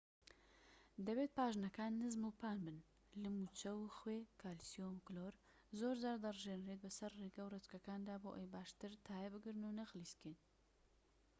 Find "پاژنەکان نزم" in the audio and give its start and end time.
1.37-2.21